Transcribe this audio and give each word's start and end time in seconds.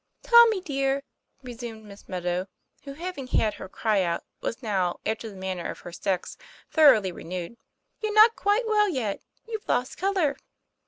"Tommy, 0.23 0.61
dear," 0.61 1.03
resumed 1.43 1.85
Miss 1.85 2.09
Meadow, 2.09 2.47
who, 2.85 2.93
hav 2.93 3.19
ing 3.19 3.27
had 3.27 3.53
her 3.53 3.69
cry 3.69 4.01
out, 4.01 4.23
was 4.41 4.63
now, 4.63 4.99
after 5.05 5.29
the 5.29 5.35
manner 5.35 5.69
of 5.69 5.81
her 5.81 5.91
sex, 5.91 6.37
thoroughly 6.71 7.11
renewed, 7.11 7.55
"you're 8.01 8.11
not 8.11 8.35
quite 8.35 8.65
well 8.67 8.89
yet; 8.89 9.21
you've 9.47 9.69
lost 9.69 9.99
color." 9.99 10.37